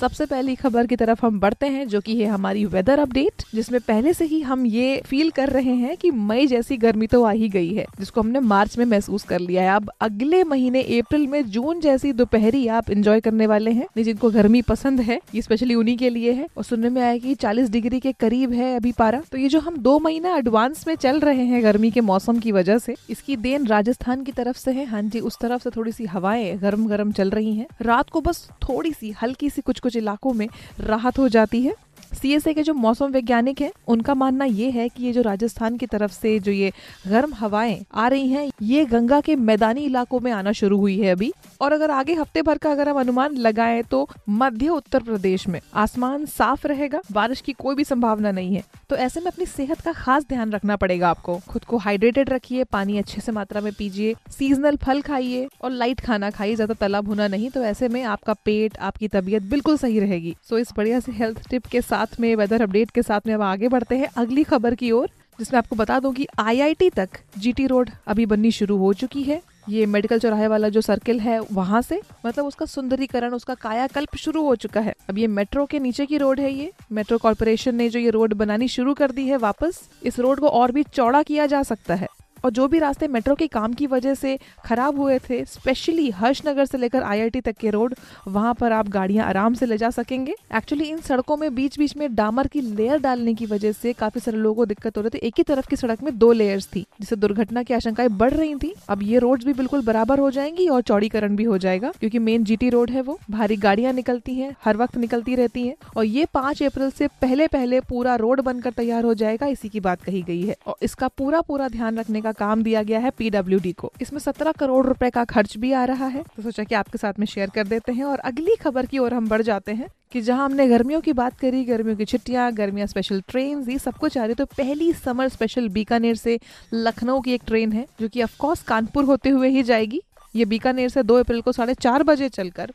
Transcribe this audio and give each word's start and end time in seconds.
सबसे 0.00 0.24
पहली 0.26 0.54
खबर 0.54 0.86
की 0.86 0.96
तरफ़ 0.96 1.24
हम 1.26 1.38
बढ़ते 1.40 1.66
हैं, 1.66 1.86
जो 1.88 2.00
कि 2.00 2.16
है 2.16 2.26
हमारी 2.26 2.64
वेदर 2.66 2.98
अपडेट 2.98 3.42
जिसमें 3.54 3.80
पहले 3.80 4.12
से 4.12 4.24
ही 4.24 4.40
हम 4.42 4.64
ये 4.66 5.00
फील 5.06 5.30
कर 5.30 5.48
रहे 5.48 5.74
हैं 5.74 5.96
कि 5.96 6.10
मई 6.10 6.46
जैसी 6.46 6.76
गर्मी 6.76 7.06
तो 7.06 7.22
आ 7.24 7.30
ही 7.32 7.48
गई 7.48 7.72
है, 7.74 7.86
जिसको 7.98 8.20
हमने 8.20 8.40
मार्च 8.42 8.76
में 8.78 8.84
महसूस 8.84 9.22
कर 9.22 9.40
लिया 9.40 9.62
है। 9.62 9.76
अब 9.76 9.90
अगले 10.00 10.42
महीने, 10.44 10.82
अप्रैल 10.82 11.26
में 11.26 11.50
जून 11.50 11.80
जैसी 11.80 12.12
दोपहरी 12.12 12.66
आप 12.68 12.90
इंजॉय 12.90 13.20
करने 13.20 13.46
वाले 13.46 13.70
हैं 13.70 13.86
जिनको 13.98 14.30
गर्मी 14.30 14.62
पसंद 14.62 15.00
है, 15.00 15.20
ये 15.34 15.42
स्पेशली 15.42 15.74
उन्हीं 15.74 15.96
के 15.96 16.10
लिए 16.10 16.32
है। 16.32 16.46
और 16.56 16.64
सुनने 16.64 16.88
में 16.88 17.00
आया 17.02 17.16
की 17.18 17.34
चालीस 17.34 17.70
डिग्री 17.70 18.00
के 18.00 18.12
करीब 18.12 18.52
है 18.52 18.74
अभी 18.76 18.92
पारा। 18.92 19.20
तो 19.32 19.38
ये 19.38 19.48
जो 19.48 19.60
हम 19.60 19.76
दो 19.78 19.98
महीना 19.98 20.36
एडवांस 20.36 20.86
में 20.88 20.94
चल 20.96 21.20
रहे 21.20 21.44
हैं 21.44 21.62
गर्मी 21.62 21.90
के 21.90 22.00
मौसम 22.02 22.38
की 22.38 22.52
वजह 22.52 22.78
से, 22.78 22.94
इसकी 23.10 23.36
देन 23.38 23.66
राजस्थान 23.66 24.24
की 24.24 24.32
तरफ़ 24.32 24.58
से 24.58 24.72
है। 24.72 24.84
हाँ 24.84 25.02
जी, 25.02 25.20
उस 25.20 25.38
तरफ़ 25.38 25.62
से 25.62 25.70
थोड़ी 25.70 25.92
सी 25.92 26.06
हवाएँ 26.06 26.56
गर्म 26.58 26.86
गर्म 26.88 27.12
चल 27.12 27.30
रही 27.30 27.54
हैं। 27.54 27.66
रात 27.82 28.10
को 28.10 28.20
बस 28.20 28.46
थोड़ी 28.62 28.92
सी, 28.92 29.10
हल्की 29.22 29.50
सी 29.50 29.62
कुछ 29.62 29.80
कुछ 29.82 29.96
इलाकों 29.96 30.32
में 30.32 30.48
राहत 30.80 31.18
हो 31.18 31.28
जाती 31.28 31.62
है। 31.62 31.74
सीएसए 32.12 32.52
के 32.54 32.62
जो 32.62 32.72
मौसम 32.74 33.06
वैज्ञानिक 33.06 33.60
हैं, 33.60 33.70
उनका 33.88 34.14
मानना 34.14 34.44
ये 34.44 34.70
है 34.70 34.88
कि 34.88 35.04
ये 35.04 35.12
जो 35.12 35.22
राजस्थान 35.22 35.76
की 35.76 35.86
तरफ़ 35.86 36.12
से 36.12 36.38
जो 36.38 36.52
ये 36.52 36.72
गर्म 37.08 37.32
हवाएँ 37.34 37.84
आ 37.94 38.08
रही 38.08 38.28
हैं, 38.28 38.50
ये 38.62 38.84
गंगा 38.84 39.20
के 39.20 39.36
मैदानी 39.36 39.80
इलाकों 39.80 40.20
में 40.20 40.30
आना 40.32 40.52
शुरू 40.52 40.78
हुई 40.78 40.98
है 40.98 41.12
अभी। 41.12 41.32
और 41.62 41.72
अगर 41.72 41.90
आगे 41.90 42.14
हफ़्ते 42.14 42.42
भर 42.42 42.58
का 42.58 42.70
अगर 42.70 42.88
हम 42.88 42.98
अनुमान 43.00 43.36
लगाएँ 43.38 43.82
तो 43.82 44.08
मध्य 44.30 44.68
उत्तर 44.68 45.02
प्रदेश 45.02 45.46
में 45.48 45.60
आसमान 45.74 46.24
साफ़ 46.28 46.66
रहेगा, 46.66 47.00
बारिश 47.12 47.40
की 47.40 47.52
कोई 47.52 47.74
भी 47.74 47.84
संभावना 47.84 48.30
नहीं 48.30 48.54
है। 48.54 48.62
तो 48.90 48.96
ऐसे 48.96 49.20
में 49.20 49.26
अपनी 49.26 49.46
सेहत 49.46 49.80
का 49.80 49.92
खास 49.94 50.24
ध्यान 50.28 50.52
रखना 50.52 50.76
पड़ेगा 50.76 51.10
आपको। 51.10 51.38
खुद 51.48 51.64
को 51.64 51.76
हाइड्रेटेड 51.78 52.30
रखिए, 52.30 52.64
पानी 52.64 52.98
अच्छे 52.98 53.20
से 53.20 53.32
मात्रा 53.32 53.60
में 53.60 53.72
पीजिए 53.72 54.14
सीजनल 54.30 54.76
फल 54.76 55.00
खाइए 55.02 55.48
और 55.62 55.70
लाइट 55.70 56.00
खाना 56.00 56.30
खाइए, 56.30 56.54
ज़्यादा 56.54 56.74
तला 56.74 57.00
भुना 57.00 57.28
नहीं 57.28 57.50
तो 57.50 57.62
ऐसे 57.64 57.88
में 57.88 58.02
आपका 58.04 58.32
पेट, 58.34 58.78
आपकी 58.78 59.08
तबीयत 59.08 59.42
बिल्कुल 59.44 59.76
सही 59.78 60.00
रहेगी। 60.00 60.34
सो 60.48 60.58
इस 60.58 60.72
बढ़िया 60.76 61.00
से 61.00 61.12
हेल्थ 61.12 61.48
टिप 61.50 61.66
के 61.66 61.80
साथ 61.82 62.20
में 62.20 62.34
वेदर 62.36 62.62
अपडेट 62.62 62.90
के 62.90 63.02
साथ 63.02 63.26
में 63.26 63.34
अब 63.34 63.42
आगे 63.42 63.68
बढ़ते 63.68 63.96
हैं। 63.96 64.08
अगली 64.16 64.42
खबर 64.44 64.74
की 64.74 64.90
ओर, 64.90 65.08
जिसमें 65.38 65.58
आपको 65.58 65.76
बता 65.76 65.98
दूँ 66.00 66.12
कि 66.14 66.26
आईआईटी 66.38 66.90
तक 66.90 67.18
जीटी 67.38 67.66
रोड 67.66 67.90
अभी 68.06 68.26
बननी 68.26 68.50
शुरू 68.52 68.76
हो 68.76 68.92
चुकी 68.94 69.22
है। 69.22 69.40
ये 69.68 69.86
मेडिकल 69.86 70.18
चौराहे 70.18 70.46
वाला 70.46 70.68
जो 70.68 70.80
सर्किल 70.80 71.20
है, 71.20 71.38
वहाँ 71.52 71.82
से 71.82 72.00
मतलब 72.26 72.44
उसका 72.44 72.66
सुंदरीकरण, 72.66 73.34
उसका 73.34 73.54
कायाकल्प 73.54 74.16
शुरू 74.16 74.42
हो 74.42 74.54
चुका 74.56 74.80
है। 74.80 74.94
अब 75.10 75.18
ये 75.18 75.26
मेट्रो 75.26 75.66
के 75.66 75.78
नीचे 75.78 76.06
की 76.06 76.18
रोड 76.18 76.40
है 76.40 76.52
ये। 76.54 76.72
मेट्रो 76.92 77.18
कॉरपोरेशन 77.18 77.74
ने 77.74 77.88
जो 77.88 77.98
ये 77.98 78.10
रोड 78.10 78.34
बनानी 78.34 78.68
शुरू 78.68 78.94
कर 78.94 79.10
दी 79.10 79.26
है 79.26 79.36
वापस, 79.36 79.80
इस 80.02 80.18
रोड 80.18 80.40
को 80.40 80.48
और 80.48 80.72
भी 80.72 80.82
चौड़ा 80.82 81.22
किया 81.22 81.46
जा 81.46 81.62
सकता 81.62 81.94
है। 81.94 82.08
और 82.44 82.50
जो 82.50 82.68
भी 82.68 82.78
रास्ते 82.78 83.08
मेट्रो 83.08 83.34
के 83.34 83.46
काम 83.46 83.72
की 83.72 83.86
वजह 83.86 84.14
से 84.14 84.38
खराब 84.64 84.98
हुए 84.98 85.18
थे 85.20 85.44
स्पेशली 85.44 86.10
हर्षनगर 86.10 86.64
से 86.64 86.78
लेकर 86.78 87.02
आईआईटी 87.02 87.40
तक 87.40 87.56
के 87.56 87.70
रोड 87.70 87.94
वहाँ 88.28 88.54
पर 88.54 88.72
आप 88.72 88.88
गाड़ियाँ 88.88 89.26
आराम 89.26 89.54
से 89.54 89.66
ले 89.66 89.76
जा 89.76 89.90
सकेंगे। 89.90 90.34
एक्चुअली 90.56 90.84
इन 90.84 91.00
सड़कों 91.00 91.36
में 91.36 91.54
बीच 91.54 91.78
बीच 91.78 91.96
में 91.96 92.14
डामर 92.14 92.46
की 92.46 92.60
लेयर 92.60 92.98
डालने 92.98 93.34
की 93.34 93.46
वजह 93.46 93.72
से 93.72 93.92
काफ़ी 93.92 94.20
सारे 94.20 94.38
लोगों 94.38 94.54
को 94.54 94.66
दिक्कत 94.66 94.96
हो 94.96 95.02
रही 95.02 95.10
थी। 95.10 95.26
एक 95.26 95.34
ही 95.38 95.42
तरफ़ 95.42 95.68
की 95.68 95.76
सड़क 95.76 96.02
में 96.02 96.16
दो 96.18 96.32
लेयर्स 96.32 96.66
थी, 96.66 96.84
जिससे 97.00 97.16
दुर्घटना 97.16 97.62
की 97.62 97.74
आशंकाएँ 97.74 98.08
बढ़ 98.08 98.32
रही 98.32 98.54
थी। 98.54 98.74
अब 98.88 99.02
ये 99.02 99.18
रोड 99.18 99.44
भी 99.44 99.52
बिल्कुल 99.52 99.82
बराबर 99.82 100.18
हो 100.18 100.30
जाएँगी 100.30 100.68
और 100.68 100.82
चौड़ीकरण 100.82 101.36
भी 101.36 101.44
हो 101.44 101.58
जाएगा, 101.58 101.92
क्योंकि 102.00 102.18
मेन 102.18 102.44
जीटी 102.44 102.70
रोड 102.70 102.90
है 102.90 103.02
वो। 103.02 103.18
भारी 103.30 103.56
गाड़ियाँ 103.56 103.92
निकलती 103.92 104.34
हैं, 104.34 104.54
हर 104.64 104.76
वक्त 104.76 104.96
निकलती 104.96 105.34
रहती 105.34 105.66
हैं। 105.66 105.74
और 105.96 106.04
ये 106.04 106.26
पाँच 106.34 106.62
अप्रैल 106.62 106.90
से 106.90 107.06
पहले 107.22 107.46
पहले 107.46 107.80
पूरा 107.80 108.14
रोड 108.16 108.40
बनकर 108.40 108.70
तैयार 108.70 109.04
हो 109.04 109.14
जाएगा, 109.14 109.46
इसी 109.46 109.68
की 109.68 109.80
बात 109.80 110.02
कही 110.02 110.22
गई 110.22 110.42
है। 110.42 110.56
और 110.66 110.76
इसका 110.82 111.08
पूरा 111.08 111.40
पूरा 111.40 111.68
ध्यान 111.68 111.98
रखने 111.98 112.20
का 112.20 112.31
काम 112.32 112.62
दिया 112.62 112.82
गया 112.82 112.98
है 112.98 113.10
पीडब्ल्यू 113.10 113.60
को। 113.78 113.92
इसमें 114.00 114.18
सत्रह 114.20 114.52
करोड़ 114.52 114.84
रुपए 114.86 115.10
का 115.10 115.24
खर्च 115.24 115.56
भी 115.56 115.72
आ 115.72 115.84
रहा 115.84 116.06
है। 116.06 116.22
तो 116.36 116.42
सोचा 116.42 116.64
कि 116.64 116.74
आपके 116.74 116.98
साथ 116.98 117.18
में 117.18 117.26
शेयर 117.26 117.50
कर 117.50 117.66
देते 117.66 117.92
हैं 117.92 118.04
और 118.04 118.18
अगली 118.20 118.56
खबर 118.56 118.86
की 118.86 118.98
ओर 118.98 119.14
हम 119.14 119.28
बढ़ 119.28 119.42
जाते 119.42 119.72
हैं 119.72 119.88
कि 120.12 120.20
जहाँ 120.20 120.44
हमने 120.44 120.66
गर्मियों 120.68 121.00
की 121.00 121.12
बात 121.12 121.38
करी, 121.38 121.64
गर्मियों 121.64 121.96
की 121.96 122.04
छुट्टियाँ, 122.04 122.50
गर्मियाँ 122.52 122.86
स्पेशल 122.86 123.22
ट्रेन 123.28 123.64
ये 123.70 123.78
सब 123.78 123.96
कुछ 123.96 124.18
आ 124.18 124.24
रही 124.24 124.34
तो 124.34 124.44
पहली 124.46 124.92
समर 124.94 125.28
स्पेशल 125.28 125.68
बीकानेर 125.70 126.16
से 126.16 126.38
लखनऊ 126.74 127.20
की 127.20 127.34
एक 127.34 127.42
ट्रेन 127.46 127.72
है, 127.72 127.86
जो 128.00 128.08
कि 128.08 128.22
ऑफकोर्स 128.22 128.62
कानपुर 128.62 129.04
होते 129.04 129.28
हुए 129.28 129.48
ही 129.48 129.62
जाएगी। 129.62 130.00
ये 130.34 130.44
बीकानेर 130.44 130.88
से 130.88 131.02
दो 131.02 131.18
अप्रैल 131.18 131.40
को 131.40 131.52
साढ़े 131.52 131.74
चार 131.74 132.02
बजे 132.02 132.28
चलकर 132.28 132.72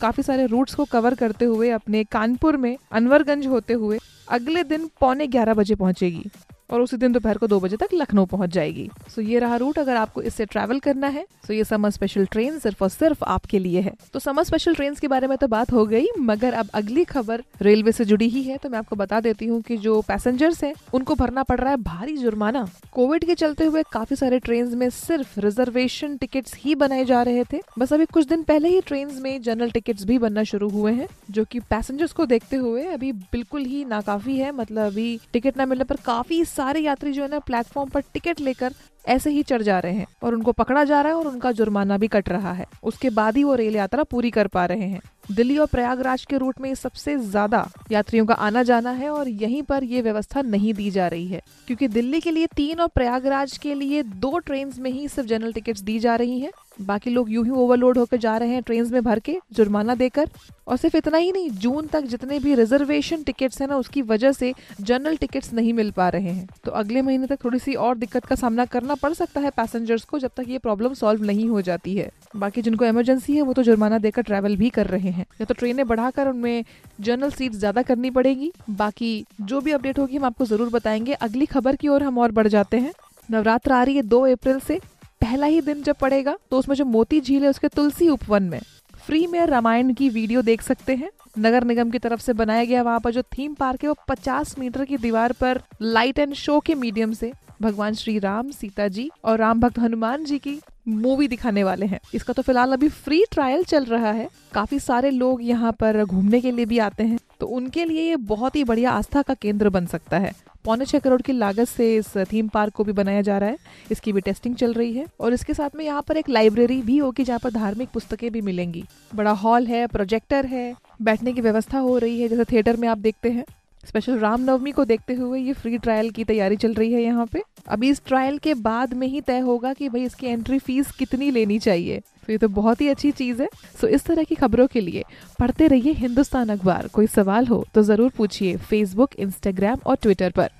काफ़ी 0.00 0.22
सारे 0.22 0.46
रूट्स 0.46 0.74
को 0.74 0.84
कवर 0.84 1.14
करते 1.14 1.44
हुए 1.44 1.70
अपने 1.70 2.02
कानपुर 2.04 2.56
में 2.56 2.76
अनवरगंज 2.92 3.46
होते 3.46 3.74
हुए 3.74 3.98
अगले 4.28 4.62
दिन 4.64 4.88
पौने 5.00 5.26
ग्यारह 5.26 5.54
बजे 5.54 5.74
पहुंचेगी। 5.74 6.24
और 6.70 6.80
उसी 6.80 6.96
दिन 6.96 7.12
दोपहर 7.12 7.38
को 7.38 7.46
दो 7.46 7.60
बजे 7.60 7.76
तक 7.76 7.88
लखनऊ 7.94 8.24
पहुँच 8.26 8.50
जाएगी। 8.50 8.88
सो 9.08 9.22
ये 9.22 9.38
रहा 9.38 9.56
रूट 9.56 9.78
अगर 9.78 9.96
आपको 9.96 10.22
इससे 10.22 10.44
ट्रैवल 10.46 10.78
करना 10.78 11.06
है 11.08 11.26
तो 11.46 11.54
ये 11.54 11.64
समर 11.64 11.90
स्पेशल 11.90 12.26
ट्रेन 12.26 12.58
सिर्फ़ 12.58 12.82
और 12.84 12.90
सिर्फ़ 12.90 13.24
आपके 13.26 13.58
लिए 13.58 13.80
है। 13.80 13.92
तो 14.12 14.18
समर 14.18 14.44
स्पेशल 14.44 14.74
ट्रेन 14.74 14.94
के 14.94 15.08
बारे 15.08 15.26
में 15.26 15.36
तो 15.38 15.46
बात 15.48 15.72
हो 15.72 15.84
गई, 15.86 16.06
मगर 16.20 16.54
अब 16.54 16.68
अगली 16.74 17.04
खबर 17.04 17.42
रेलवे 17.62 17.92
से 17.92 18.04
जुड़ी 18.04 18.28
ही 18.28 18.42
है 18.42 18.56
तो 18.58 18.68
मैं 18.68 18.78
आपको 18.78 18.96
बता 18.96 19.20
देती 19.20 19.46
हूँ 19.46 19.60
की 19.62 19.76
जो 19.78 20.00
पैसेंजर्स 20.08 20.62
है, 20.64 20.72
उनको 20.94 21.14
भरना 21.14 21.42
पड़ 21.42 21.58
रहा 21.60 21.70
है 21.70 21.76
भारी 21.78 22.16
जुर्माना। 22.16 22.66
कोविड 22.92 23.24
के 23.24 23.34
चलते 23.34 23.64
हुए 23.64 23.82
काफ़ी 23.92 24.16
सारे 24.16 24.38
ट्रेन 24.38 24.76
में 24.78 24.88
सिर्फ़ 24.90 25.38
रिजर्वेशन 25.40 26.16
टिकट 26.16 26.54
ही 26.56 26.74
बनाए 26.74 27.04
जा 27.04 27.22
रहे 27.22 27.44
थे। 27.44 27.60
बस 27.78 27.92
अभी 27.92 28.06
कुछ 28.06 28.26
दिन 28.26 28.42
पहले 28.42 28.68
ही 28.68 28.80
ट्रेन 28.80 29.10
में 29.22 29.40
जनरल 29.42 29.70
टिकट 29.70 30.02
भी 30.06 30.18
बनना 30.18 30.42
शुरू 30.44 30.68
हुए 30.68 30.92
हैं, 30.92 31.06
जो 31.30 31.44
की 31.44 31.60
पैसेंजर्स 31.60 32.12
को 32.12 32.26
देखते 32.26 32.56
हुए 32.56 32.84
अभी 32.84 33.12
बिल्कुल 33.12 33.64
ही 33.64 33.84
नाकाफी 33.84 34.36
है। 34.36 34.52
मतलब 34.52 34.86
अभी 34.86 35.18
टिकट 35.32 35.60
न 35.60 35.68
मिलने 35.68 35.84
पर 35.84 35.96
काफ़ी 36.04 36.44
सारे 36.58 36.80
यात्री 36.80 37.12
जो 37.12 37.22
है 37.22 37.28
ना 37.28 37.38
प्लेटफॉर्म 37.40 37.90
पर 37.90 38.00
टिकट 38.14 38.40
लेकर 38.40 38.72
ऐसे 39.04 39.30
ही 39.30 39.42
चढ़ 39.42 39.62
जा 39.62 39.78
रहे 39.78 39.92
हैं 39.92 40.06
और 40.22 40.34
उनको 40.34 40.52
पकड़ा 40.52 40.82
जा 40.84 41.00
रहा 41.00 41.12
है 41.12 41.18
और 41.18 41.26
उनका 41.26 41.52
जुर्माना 41.52 41.96
भी 41.98 42.08
कट 42.08 42.28
रहा 42.28 42.52
है। 42.52 42.66
उसके 42.82 43.10
बाद 43.10 43.36
ही 43.36 43.44
वो 43.44 43.54
रेल 43.54 43.76
यात्रा 43.76 44.02
पूरी 44.04 44.30
कर 44.30 44.46
पा 44.46 44.64
रहे 44.66 44.88
हैं। 44.88 45.00
दिल्ली 45.30 45.56
और 45.58 45.66
प्रयागराज 45.66 46.24
के 46.24 46.38
रूट 46.38 46.60
में 46.60 46.74
सबसे 46.74 47.16
ज़्यादा 47.18 47.66
यात्रियों 47.92 48.26
का 48.26 48.34
आना 48.36 48.62
जाना 48.62 48.90
है 48.90 49.08
और 49.10 49.28
यहीं 49.28 49.62
पर 49.62 49.84
ये 49.84 50.02
व्यवस्था 50.02 50.42
नहीं 50.42 50.74
दी 50.74 50.90
जा 50.90 51.08
रही 51.08 51.26
है। 51.26 51.40
क्योंकि 51.66 51.88
दिल्ली 51.88 52.20
के 52.20 52.30
लिए 52.30 52.46
तीन 52.56 52.80
और 52.80 52.88
प्रयागराज 52.88 53.56
के 53.58 53.74
लिए 53.74 54.02
दो 54.02 54.38
ट्रेन 54.38 54.72
में 54.78 54.90
ही 54.90 55.08
सिर्फ़ 55.08 55.28
जनरल 55.28 55.52
टिकट 55.52 55.78
दी 55.80 55.98
जा 55.98 56.16
रही 56.16 56.40
हैं। 56.40 56.50
बाकी 56.80 57.10
लोग 57.10 57.30
यूँ 57.30 57.44
ही 57.44 57.50
ओवरलोड 57.52 57.98
होकर 57.98 58.16
जा 58.16 58.36
रहे 58.36 58.48
हैं 58.48 58.62
ट्रेन 58.62 58.88
में 58.92 59.02
भर 59.04 59.18
के 59.18 59.36
जुर्माना 59.52 59.94
देकर। 59.94 60.28
और 60.68 60.76
सिर्फ़ 60.76 60.96
इतना 60.96 61.18
ही 61.18 61.30
नहीं, 61.32 61.50
जून 61.50 61.86
तक 61.86 62.00
जितने 62.02 62.38
भी 62.38 62.54
रिजर्वेशन 62.54 63.22
टिकट्स 63.22 63.60
हैं 63.60 63.68
ना, 63.68 63.76
उसकी 63.76 64.02
वजह 64.02 64.32
से 64.32 64.52
जनरल 64.80 65.16
टिकट्स 65.16 65.52
नहीं 65.52 65.72
मिल 65.72 65.90
पा 65.90 66.08
रहे 66.08 66.30
हैं। 66.30 66.48
तो 66.64 66.70
अगले 66.70 67.02
महीने 67.02 67.26
तक 67.26 67.44
थोड़ी 67.44 67.58
सी 67.58 67.74
और 67.74 67.96
दिक्कत 67.98 68.24
का 68.24 68.34
सामना 68.34 68.64
करना 68.64 68.94
पड़ 68.94 69.12
सकता 69.12 69.40
है 69.40 69.50
पैसेंजर्स 69.50 70.04
को 70.04 70.18
जब 70.18 70.30
तक 70.36 70.48
ये 70.48 70.58
प्रॉब्लम 70.58 70.94
सॉल्व 70.94 71.24
नहीं 71.24 71.48
हो 71.48 71.62
जाती 71.62 71.94
है। 71.96 72.10
बाकी 72.36 72.62
जिनको 72.62 72.84
इमरजेंसी 72.84 73.36
है, 73.36 73.42
वो 73.42 73.52
तो 73.52 73.62
जुर्माना 73.62 73.98
देकर 73.98 74.22
ट्रैवल 74.22 74.56
भी 74.56 74.70
कर 74.70 74.86
रहे 74.86 75.10
हैं। 75.10 75.26
या 75.40 75.44
तो 75.44 75.54
ट्रेनें 75.54 75.86
बढ़ाकर 75.88 76.28
उनमें 76.28 76.64
जनरल 77.00 77.30
सीट 77.30 77.52
ज़्यादा 77.52 77.82
करनी 77.82 78.10
पड़ेगी। 78.10 78.52
बाकी 78.70 79.24
जो 79.40 79.60
भी 79.60 79.72
अपडेट 79.72 79.98
होगी 79.98 80.16
हम 80.16 80.24
आपको 80.24 80.44
ज़रूर 80.44 80.68
बताएँगे। 80.68 81.12
अगली 81.12 81.46
खबर 81.46 81.76
की 81.76 81.88
ओर 81.88 82.02
हम 82.02 82.18
और 82.18 82.32
बढ़ 82.32 82.48
जाते 82.48 82.76
हैं। 82.76 82.92
नवरात्र 83.28 83.72
आ 83.72 83.82
रही 83.82 83.96
है 83.96 84.02
दो 84.02 84.20
अप्रैल 84.26 84.58
से। 84.58 84.80
पहला 85.28 85.46
ही 85.46 85.60
दिन 85.60 85.82
जब 85.82 85.96
पड़ेगा 85.96 86.36
तो 86.50 86.58
उसमें 86.58 86.74
जो 86.76 86.84
मोती 86.86 87.20
झील 87.20 87.42
है, 87.42 87.48
उसके 87.48 87.68
तुलसी 87.68 88.08
उपवन 88.08 88.42
में। 88.42 88.60
फ्री 88.94 89.26
में 89.26 89.44
रामायण 89.46 89.92
की 89.94 90.08
वीडियो 90.08 90.42
देख 90.42 90.62
सकते 90.62 90.94
हैं। 90.96 91.10
नगर 91.38 91.64
निगम 91.64 91.90
की 91.90 91.98
तरफ़ 91.98 92.20
से 92.20 92.32
बनाया 92.32 92.64
गया 92.64 92.82
वहाँ 92.82 93.00
पर 93.00 93.12
जो 93.12 93.22
थीम 93.32 93.54
पार्क 93.54 93.82
है, 93.82 93.88
वो 93.88 93.96
50 94.08 94.58
मीटर 94.58 94.84
की 94.84 94.96
दीवार 94.96 95.32
पर 95.32 95.60
लाइट 95.82 96.18
एंड 96.18 96.34
शो 96.34 96.58
के 96.60 96.74
मीडियम 96.76 97.12
से 97.12 97.32
भगवान 97.62 97.94
श्री 97.94 98.18
राम, 98.18 98.50
सीता 98.50 98.88
जी 98.88 99.10
और 99.24 99.38
राम 99.38 99.60
भक्त 99.60 99.78
हनुमान 99.78 100.24
जी 100.24 100.38
की 100.38 100.58
मूवी 100.88 101.28
दिखाने 101.28 101.64
वाले 101.64 101.86
हैं। 101.86 102.00
इसका 102.14 102.32
तो 102.32 102.42
फ़िलहाल 102.42 102.72
अभी 102.72 102.88
फ्री 102.88 103.24
ट्रायल 103.32 103.64
चल 103.64 103.84
रहा 103.84 104.12
है। 104.12 104.28
काफ़ी 104.54 104.78
सारे 104.80 105.10
लोग 105.10 105.42
यहाँ 105.44 105.72
पर 105.72 106.04
घूमने 106.04 106.40
के 106.40 106.50
लिए 106.50 106.64
भी 106.64 106.78
आते 106.80 107.04
हैं 107.04 107.18
तो 107.40 107.46
उनके 107.48 107.84
लिए 107.84 108.02
ये 108.02 108.16
बहुत 108.26 108.56
ही 108.56 108.64
बढ़िया 108.64 108.90
आस्था 108.90 109.22
का 109.22 109.34
केंद्र 109.34 109.68
बन 109.70 109.86
सकता 109.86 110.18
है। 110.18 110.32
पौने 110.64 110.84
छह 110.84 110.98
करोड़ 110.98 111.20
की 111.22 111.32
लागत 111.32 111.68
से 111.68 111.94
इस 111.96 112.16
थीम 112.32 112.48
पार्क 112.48 112.72
को 112.74 112.84
भी 112.84 112.92
बनाया 112.92 113.22
जा 113.22 113.38
रहा 113.38 113.50
है। 113.50 113.58
इसकी 113.90 114.12
भी 114.12 114.20
टेस्टिंग 114.20 114.54
चल 114.56 114.72
रही 114.72 114.92
है 114.92 115.06
और 115.20 115.32
इसके 115.32 115.54
साथ 115.54 115.76
में 115.76 115.84
यहाँ 115.84 116.02
पर 116.02 116.16
एक 116.16 116.28
लाइब्रेरी 116.28 116.80
भी 116.82 116.96
होगी 116.98 117.24
जहाँ 117.24 117.38
पर 117.38 117.50
धार्मिक 117.50 117.88
पुस्तकें 117.88 118.30
भी 118.32 118.40
मिलेंगी। 118.40 118.84
बड़ा 119.14 119.30
हॉल 119.32 119.66
है 119.66 119.86
प्रोजेक्टर 119.86 120.46
है, 120.46 120.74
बैठने 121.02 121.32
की 121.32 121.40
व्यवस्था 121.40 121.78
हो 121.78 121.96
रही 121.98 122.20
है, 122.20 122.28
जैसे 122.28 122.44
थिएटर 122.44 122.76
में 122.76 122.88
आप 122.88 122.98
देखते 122.98 123.30
हैं। 123.30 123.44
स्पेशल 123.88 124.18
रामनवमी 124.18 124.72
को 124.72 124.84
देखते 124.84 125.14
हुए 125.14 125.40
ये 125.40 125.52
फ्री 125.54 125.78
ट्रायल 125.78 126.10
की 126.10 126.24
तैयारी 126.24 126.56
चल 126.56 126.74
रही 126.74 126.92
है 126.92 127.02
यहाँ 127.02 127.26
पे। 127.26 127.42
अभी 127.68 127.90
इस 127.90 128.02
ट्रायल 128.06 128.38
के 128.38 128.54
बाद 128.56 128.94
में 128.94 129.06
ही 129.06 129.20
तय 129.20 129.38
होगा 129.40 129.72
कि 129.72 129.88
भाई 129.88 130.04
इसकी 130.04 130.26
एंट्री 130.26 130.58
फ़ीस 130.58 130.90
कितनी 130.98 131.30
लेनी 131.30 131.58
चाहिए। 131.58 131.98
तो 131.98 132.32
ये 132.32 132.38
तो 132.38 132.48
बहुत 132.50 132.80
ही 132.80 132.88
अच्छी 132.88 133.10
चीज़ 133.12 133.42
है। 133.42 133.48
सो 133.80 133.86
इस 133.88 134.04
तरह 134.04 134.24
की 134.24 134.34
खबरों 134.34 134.66
के 134.66 134.80
लिए 134.80 135.04
पढ़ते 135.38 135.66
रहिए 135.68 135.92
हिंदुस्तान 135.94 136.48
अखबार। 136.48 136.88
कोई 136.94 137.06
सवाल 137.06 137.46
हो 137.46 137.64
तो 137.74 137.82
ज़रूर 137.82 138.10
पूछिए 138.16 138.56
फेसबुक 138.58 139.14
इंस्टाग्राम 139.18 139.78
और 139.86 139.96
ट्विटर 140.02 140.30
पर। 140.30 140.50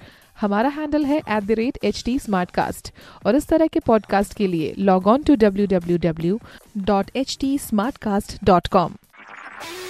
हमारा 0.40 0.68
हैंडल 0.68 1.04
है 1.04 1.16
at 1.18 1.44
the 1.44 1.50
rate 1.50 1.78
H 1.84 2.02
T 2.04 2.18
और 3.26 3.36
इस 3.36 3.48
तरह 3.48 3.66
के 3.66 3.80
पॉडकास्ट 3.80 4.34
के 4.34 4.46
लिए 4.46 4.74
log 4.78 5.06
on 5.06 5.22
to 5.22 5.34
W 5.36 5.66
W 5.66 5.98
W 5.98 6.38
dot 6.78 7.10
H 7.16 7.36
T 7.40 7.56
smart 7.58 7.96
cast 7.98 8.38
dot 8.44 8.66
com 8.66 8.94